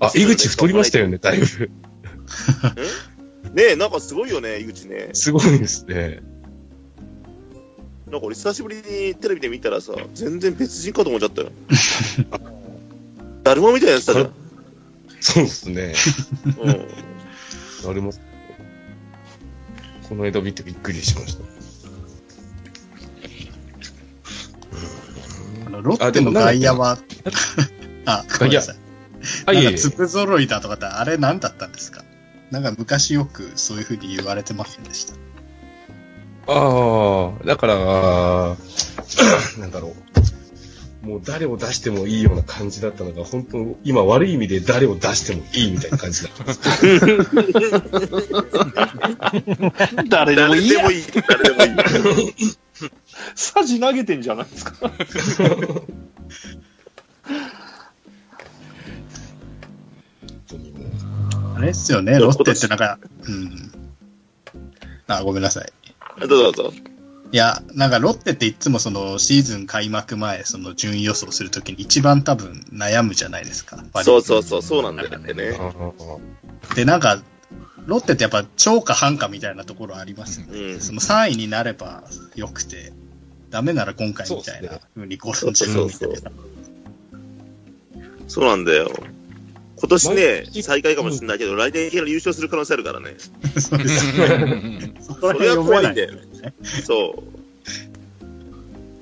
[0.00, 1.70] あ、井口太りましたよね、だいぶ。
[3.54, 5.10] ねえ、なんかすごいよね、井口ね。
[5.12, 6.20] すごいですね。
[8.10, 11.52] なんか俺久しぶりにテレビで見たらさ、全然別人かと思っちゃったよ。
[13.42, 14.32] だるまみたいなやつだじゃん。
[15.20, 15.94] そうですね。
[16.60, 16.88] うん。
[17.84, 18.12] 誰も、
[20.08, 21.44] この間見てびっくりしました。
[25.66, 26.98] あのロッテの外野は、
[28.06, 28.83] あ、ごめんなさい。
[29.46, 32.04] あ、い粒揃いだとかって、あれ何だったんですか？
[32.50, 35.14] なんか昔よくそういう風に言われてませんでした。
[36.46, 37.74] ああ、だから、
[39.58, 39.94] なんだろ
[41.04, 41.06] う。
[41.06, 46.60] もう誰を出してもいいような感じだったのが、本当今悪い意味で誰を出してもいいみたいな感じだったんです。
[50.08, 51.04] 誰でもいいや誰でもいい。
[51.28, 51.42] 誰
[51.92, 52.34] でもいい。
[53.34, 54.72] サジ投げてんじゃないですか。
[61.54, 63.72] あれですよね、ロッテってなんか、うん。
[65.06, 65.72] あ、ごめんなさい。
[66.20, 66.72] どうぞどうぞ。
[67.32, 73.82] いや、なんかロッテっていつもそのシーズン開幕前、その順位予想するときに一番多分悩むじゃないですか。
[74.04, 75.34] そうそうそう、そうなんだよね。
[76.76, 77.22] で、なんか、
[77.86, 80.58] ロッテってやっぱ超か半かみたいなところありますよね。
[80.58, 80.80] うん。
[80.80, 82.92] その3位になればよくて、
[83.50, 86.30] ダメなら今回みたいな風に転んじゃうみたいな。
[88.28, 88.90] そうなんだよ。
[89.84, 93.16] 今年ね最下位かもしれないけど、来年優勝する可能性あるからね。
[93.60, 94.14] そうです。
[95.06, 96.54] そこら辺読めないですね。
[96.86, 97.22] そ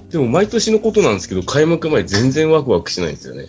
[0.09, 0.11] う。
[0.11, 3.47] でも毎年のことなんですけど、開幕前全然ワクワクしないんですよね。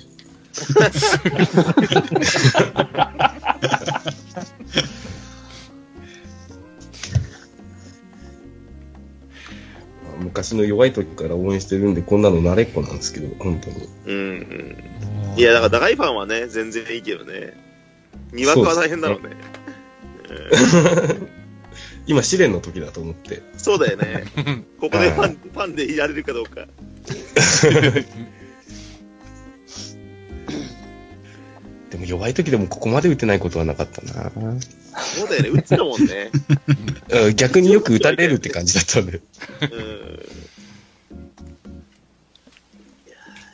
[10.20, 13.90] 昔の弱い時から応援してるんで、こんなの慣れっこなんですけど、本当に。
[14.06, 14.93] うんうん。
[15.38, 17.54] いや、だから長いファンはね、全然いいけどね。
[18.32, 19.36] にわかは大変だろうね。
[22.06, 23.42] 今、試練の時だと思って。
[23.58, 24.26] そうだよね。
[24.80, 26.68] ここでファン、ファンでいられるかどうか。
[31.90, 34.32] でも弱い時でもここまで打てないことはなかったな。
[34.96, 36.32] そうだよね、打つだもんね。
[37.10, 39.22] うん逆によく打たれるって感じだったんで。
[39.62, 40.26] うん。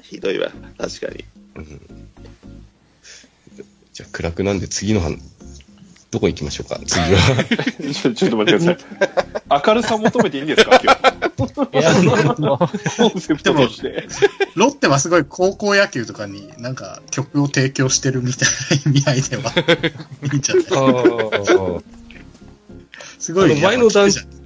[0.04, 1.26] ひどいわ、確かに。
[1.60, 1.82] うん
[3.94, 5.18] じゃあ暗くなんで次の話、
[6.10, 6.80] どこ行きましょうか？
[6.86, 7.44] 次は。
[7.94, 8.86] ちょちょっと待ってくださ
[9.60, 9.64] い。
[9.68, 10.80] 明るさ求めていいんですか？
[10.82, 11.00] 今日。
[12.98, 14.08] コンセプトとして。
[14.56, 18.50] ロッテはすごい高校野球とかになんか曲を提供してるみたい
[18.86, 19.52] な意味合いでは
[20.32, 21.82] いいんじゃないあ
[23.20, 24.38] すごい、前の段やっぱ聞くじ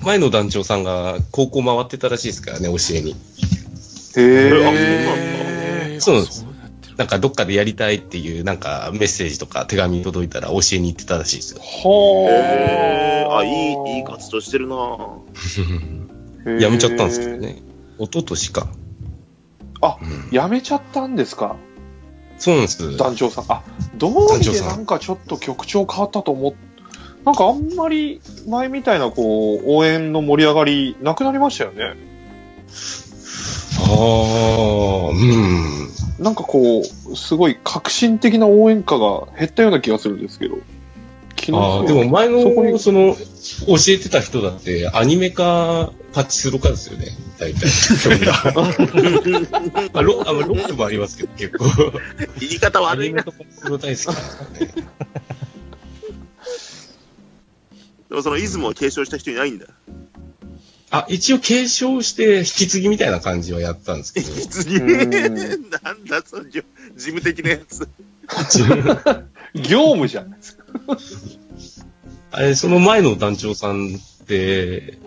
[0.00, 3.12] ゃん前の団長さんが高校回ってたらしいですからね、教えに。
[3.12, 3.14] へ
[4.16, 5.67] ええ。
[6.00, 6.46] そうなんです。
[6.96, 11.60] なんかどっかでやりたいっていうなんかメッセージとか手紙届いたら教えに行ってたらしいですよ。
[11.60, 17.36] はあ、いい、いい活動してるないやめちゃったんですけど。
[17.36, 17.62] ね。
[17.98, 18.68] 一昨年か。
[19.80, 21.56] あうんやめちゃったんですか？
[22.38, 22.96] そうなんです。
[22.96, 23.44] 団長さん。
[23.48, 23.62] あ、
[23.96, 26.52] どうりでなんかちょっと曲調変わったと思っ
[27.24, 31.94] なんかあんまり前みたいなこう、応援の盛り上がりなくなりましたよね。
[33.88, 36.24] あ、うん。
[36.24, 40.58] なんかこう、すごい革新的な応援歌が減ったような気がするんですけど。
[41.38, 43.20] 昨ああ、でも前そこにの、その、教
[43.88, 47.06] えてた人だって、アニメか、パチスロかですよね。
[47.38, 47.68] 大体。
[49.92, 51.64] あロあロックもありますけど、結構。
[52.40, 53.22] 言い方ア悪いな。
[53.22, 54.16] ニメとパチスロ大好きなん
[54.54, 54.74] でね。
[58.08, 59.66] でもそのイズムを継承した人いないんだ。
[60.90, 64.26] あ、一応継承して引き継ぎみたいな感じはやったんですけど。
[64.48, 64.80] 次、う
[65.82, 66.62] なんだ、その事
[66.96, 67.88] 務的なやつ。
[69.54, 70.34] 業務じゃん。
[72.30, 74.98] あれ、その前の団長さんって、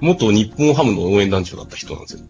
[0.00, 2.20] 元日本ハムの応援団長だった人なんですよ。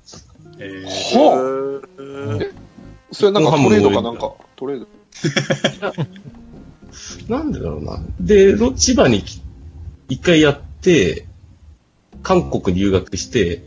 [0.61, 4.89] えーはあ、それなんかトレードかなんか、トレード。
[7.29, 8.01] なんでだろうな。
[8.21, 9.41] で、ロ千葉にき
[10.09, 11.28] 一回やって、
[12.23, 13.63] 韓国に留学して、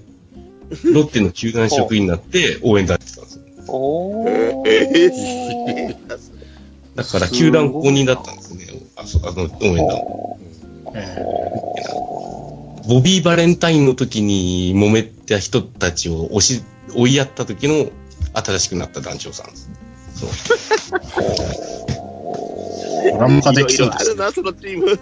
[0.86, 3.42] ロッテの球団職員になって 応援団してたんですよ。
[3.68, 4.26] お
[4.66, 5.96] えー。
[6.96, 8.66] だから球団公認だったんですね。
[8.96, 10.00] あそあの応援団。
[10.96, 11.18] え
[12.88, 16.64] ボビー・バレンタインの時に揉めた人たちを押し、
[16.96, 17.90] 追いやった時の
[18.34, 19.70] 新しくなった団長さんです。
[20.16, 20.30] そう。
[23.02, 24.16] ー、ドラム化できいそうですね。
[24.16, 24.86] ろいろあるな、そのチーム。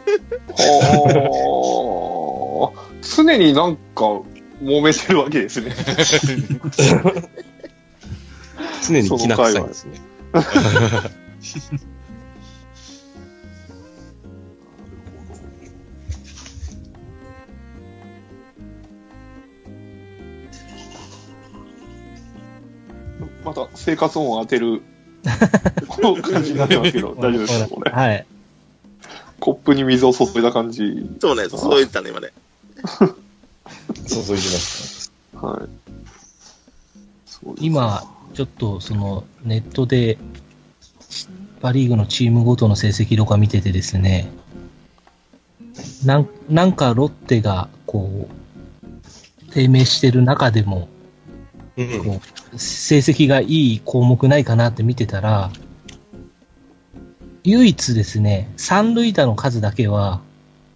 [0.58, 2.89] はあ。
[3.02, 4.22] 常になんか、
[4.62, 5.74] 揉めてるわけですね。
[8.86, 9.94] 常にきな臭いんですね。
[23.44, 24.82] また生活音を当てる、
[25.88, 27.68] この感じになってますけど、大丈夫ですか？
[27.70, 27.92] これ。
[27.92, 28.26] はい。
[29.40, 31.10] コップに水を注いだ感じ。
[31.22, 32.30] そうね、そう言ったね、今ね。
[34.08, 35.12] 注いでます。
[35.34, 35.80] はい。
[37.60, 40.18] 今、ちょっとそのネットで
[41.62, 44.30] パ・リーグのチームごとの成績とか見ててですね、
[46.06, 50.88] なんなんかロッテがこう、低迷してる中でも、
[51.78, 52.04] うん。
[52.04, 52.22] こ
[52.54, 55.52] う成績がいい項目ないかなって見てたら、
[57.44, 60.22] 唯一ですね、三塁打の数だけは、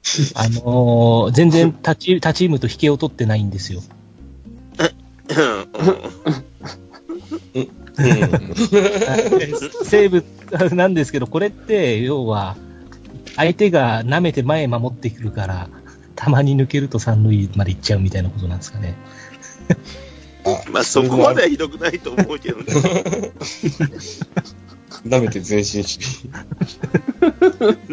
[0.36, 3.82] あのー全然他チ他チームと引けを取ってないんですよ。
[3.82, 5.68] うん
[9.86, 12.56] セーブなんですけど、これって、要は、
[13.36, 15.70] 相手が舐めて前へ守ってくるから、
[16.16, 18.96] たまに抜けると三塁まで行っちゃうみたいなことなんですかね。
[20.72, 22.66] まあ、そこまではひどくないと思うけどね。
[25.06, 26.00] 舐めて前進し。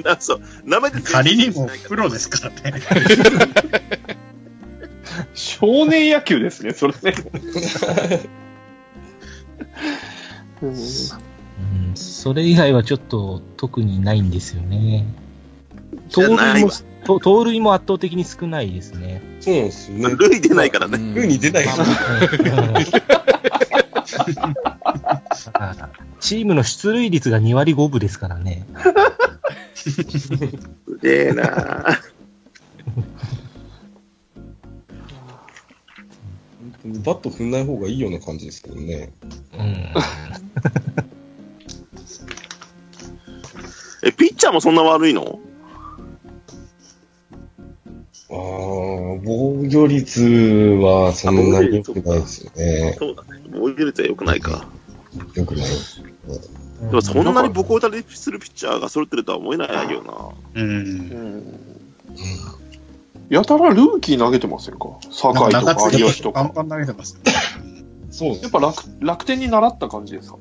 [0.05, 2.83] な そう、舐めて仮にもプロですからね。
[5.35, 7.15] 少年野球ですね、それね。
[10.63, 10.77] うんうん、
[11.95, 15.05] それ以外はちょっと特にないんですよね。
[16.11, 16.71] 盗塁も
[17.19, 19.23] 盗塁も圧倒的に少ないですね。
[19.41, 20.17] そうなんですよね。
[20.17, 20.99] 塁出ないからね。
[20.99, 21.85] うんルーに出ないから。
[26.21, 28.67] チームの出塁率が2割5分ですからね。
[29.75, 30.05] す
[31.03, 31.45] げえな
[36.85, 39.13] バット踏んない方がいいような感じですけどね。
[39.55, 39.95] うん。
[44.03, 45.41] え、ピッチャーもそんな悪いの？
[48.31, 48.37] ああ、
[49.25, 52.97] 防御率はそんなに良くないですよね。
[52.99, 53.43] そうだね。
[53.51, 54.69] 防御率は良くないか。
[55.35, 55.67] 良くない。
[56.91, 60.61] でもそんなに僕を打たれするピッチャーが揃ってるとは思えないよな。
[60.63, 60.71] うん。
[60.71, 61.71] うん
[63.29, 66.43] やたらルーキー投げてませんか酒井とか有吉とか。
[66.43, 67.17] バンバン投げてます。
[68.11, 70.39] そうですやっぱ楽楽天に習った感じですか？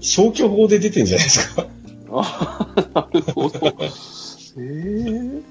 [0.00, 1.66] 消去法で出てんじゃないですか。
[2.12, 3.58] あなるほど。
[4.56, 5.42] えー、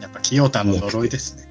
[0.00, 1.45] やっぱ清田の呪いですね。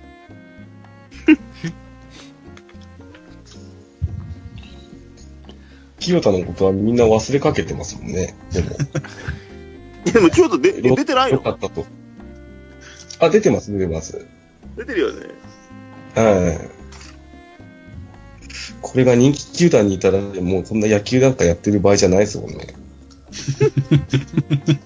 [6.06, 8.36] 清田のことはみんな忘れかけてますもんね。
[8.52, 8.70] でも。
[10.06, 11.38] でも京都で出てないの？
[11.38, 11.84] よかったと。
[13.20, 14.24] あ、出てます、出てます。
[14.78, 15.26] 出てるよね。
[16.14, 16.70] はい。
[18.82, 22.76] これが人気球団にいたら、もうこんな野球なんかやってる場合じゃないですもんね。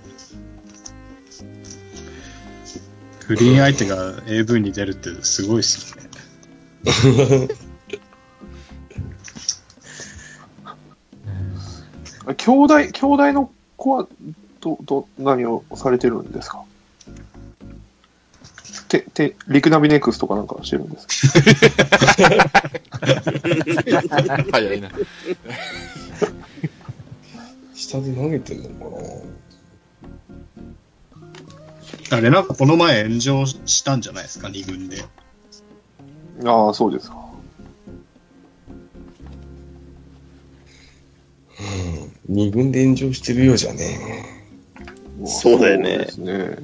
[3.27, 7.49] 不倫相手が AV に出るってすごいですよね。
[12.35, 14.07] 兄弟、兄弟の子は、
[14.61, 16.63] ど、ど、何をされてるんですか？
[18.89, 21.07] て、て、リクナビネクスとかなんかしてるんです
[24.51, 24.89] 早いな。
[27.75, 28.75] 下で投げてんのか
[32.11, 32.17] な？
[32.17, 35.05] あれなんかこの前炎上したんじゃないですか、二軍で。
[36.45, 37.28] ああ、そうですか。
[42.27, 42.35] うん。
[42.35, 44.25] 二軍で炎上してるようじゃね。
[45.25, 46.57] そうだよねそうですね。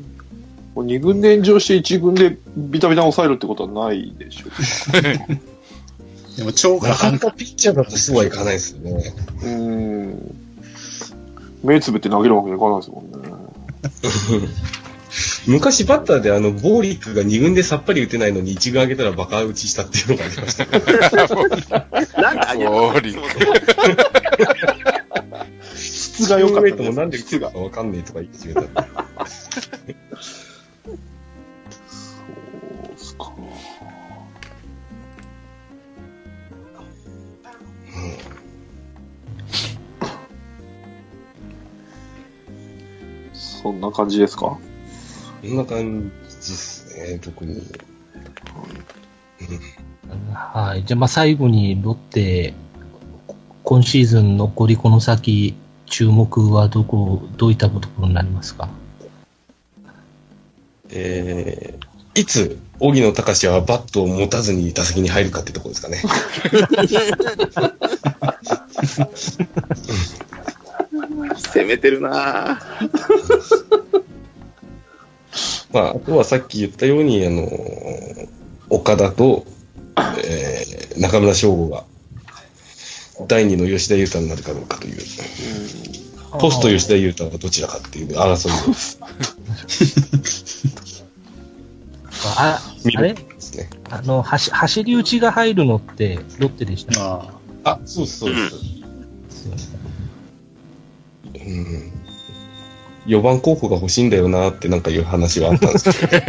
[0.75, 4.49] もう二軍で炎上して一軍でビタビタに抑えるってことはないでしょ
[6.35, 9.13] でも超な過半かなかピッチャーだとそうはいかないですよね。
[9.41, 9.49] う。
[9.49, 10.35] ん。
[11.63, 13.17] 目つぶって投げるわけにいかないですもんね。
[15.47, 20.65] 昔バッターであの、ボーリックが二軍でさっぱり打てないのに一軍上げたらバカ打ちしたっていうのがありました。
[22.21, 23.15] なんであげるボーリン
[26.05, 28.61] 質が良かった、もなんで打つかわかんねえとか言ってた。
[28.61, 28.67] そう
[32.93, 33.33] っすか。
[43.33, 44.41] そんな感じですか？
[44.45, 44.59] こ
[45.47, 47.63] んな感じですね、特に。
[50.31, 50.83] はい。
[50.85, 52.53] じゃあ、まあ最後にロッテ、
[53.63, 55.55] 今シーズン残りこの先、
[55.85, 58.69] 注目はどこ、どういったところになりますか？
[60.89, 66.01] えー、いつ、荻野隆はバットを持たずに打席に入るかってところですかね。
[71.53, 73.75] 攻めてるなぁ
[75.71, 78.29] まあ、あとはさっき言ったように、あのー
[78.69, 79.45] 岡田と、
[80.25, 81.83] えー中村翔吾が、
[83.27, 84.97] 第二の吉田優太になるかどうかという、
[86.39, 88.99] ポスト吉田優太がどちらかっていう争いです
[92.37, 92.61] あ、あ
[93.01, 93.13] れ？
[93.13, 93.69] ですね。
[93.89, 97.01] あの、走走り打ちが入るのって、ロッテでした？
[97.01, 97.29] あ
[97.63, 98.55] あ、そうです、そうです。
[101.35, 101.91] うん。
[103.05, 106.23] 4番候補が欲しいんだよなってなんかいう話があったんですけど、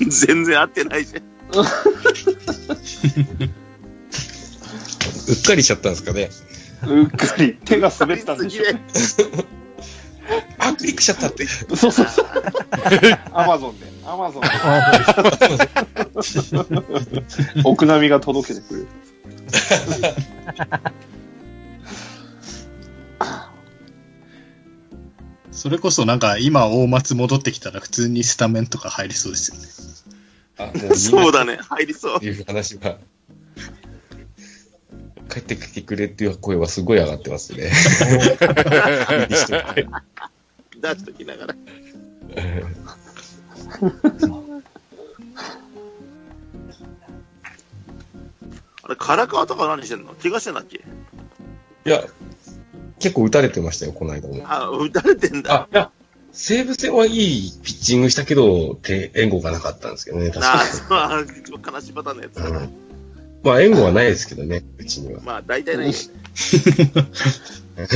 [0.08, 1.22] 全然合ってないじゃん。
[5.28, 6.30] うっかりしちゃったんですかね。
[6.86, 8.64] うっかり手が滑ったんでしょ。
[10.58, 11.46] あ、クリックしちゃったって。
[11.46, 12.26] そうそうそう。
[13.32, 13.86] アマゾンで。
[14.04, 14.48] アマゾンで。
[17.64, 18.88] 奥波が届けてくれる。
[25.50, 29.68] それこそなんか今大松戻ってきたら普通にスタメンとか入りそうですよね。
[30.96, 32.26] そうだね、入りそうって。
[32.26, 32.98] いう話が。
[35.30, 37.68] 帰ってきてくれっていう声はすごい上がってますね。
[37.68, 37.70] 出
[40.98, 41.54] しときながら。
[48.82, 50.14] あれ、唐川とか何してんの？
[50.14, 50.78] 怪我してんだっけ？
[50.78, 50.82] い
[51.88, 52.04] や、
[52.98, 54.42] 結構打たれてましたよ、この間も。
[54.46, 55.54] あ、打たれてんだ。
[55.54, 55.90] あ、いや、
[56.32, 62.48] 西武戦はいいピッチングしたけど、手援護がなかったんですけどね、確あかそうあ一番悲しいパターンのやつだ。
[62.48, 62.90] うん
[63.42, 65.20] まあ、援護はないですけどね、うちには。
[65.24, 65.98] まあ、大体ないよね。
[67.76, 67.86] で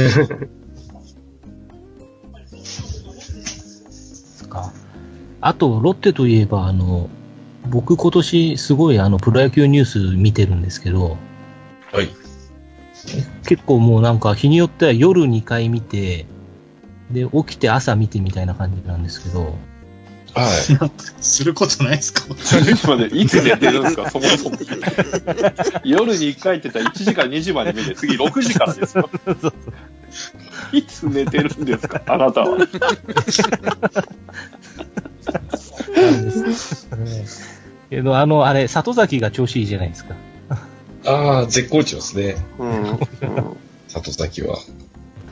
[4.41, 4.72] すか。
[5.43, 7.11] あと、ロッテといえば、あの、
[7.68, 11.18] 僕今年すごいあの、プロ野球ニュース見てるんですけど、
[11.93, 12.09] はい。
[13.47, 16.24] 結構もうなんか日によっては夜2回見て、
[17.15, 19.57] で、起きて朝見てみたいな感じなんですけど、
[20.35, 20.91] はい。
[21.23, 22.23] することないですか？
[22.35, 24.57] ちょっと待って、いつ寝てるんですか、 そもそも。
[25.85, 29.09] 夜に1回って言ったら1時から2時まで見て、次6時からですよ。
[30.73, 32.59] いつ寝てるんですか、あなたは。
[37.91, 40.15] けど、あの、あれ、里崎が調子いいじゃないですか。
[41.07, 42.69] ああ、絶好調ですね、うん。
[42.69, 42.99] うん
[43.89, 44.59] 里崎は。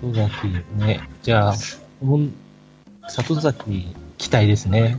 [0.03, 1.09] 里崎ね。
[1.23, 1.55] じゃあ、
[2.01, 2.33] ほん
[3.09, 4.99] 里崎期待ですね。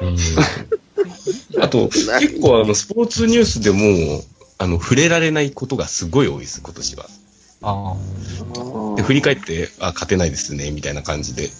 [1.60, 4.22] あと、結構あの、スポーツニュースでも、
[4.58, 7.06] あの、触れられないことがすごい多いです、今年は。
[7.62, 7.96] あ
[8.96, 11.50] で、振り返って、あ、勝てないですね、みたいな感じで。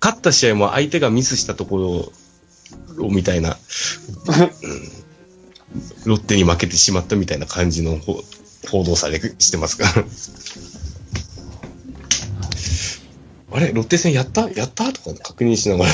[0.00, 2.12] 勝った試合も相手がミスしたとこ
[2.98, 3.56] ろを、みたいな、
[4.26, 5.02] うん
[6.04, 7.98] ロッテに負けてしまったみたいな感じの
[8.70, 10.04] 報道されしてますから。
[13.54, 13.72] あれ？
[13.72, 14.48] ロッテ戦やった？
[14.50, 14.92] やった？
[14.92, 15.90] とか確認しながら。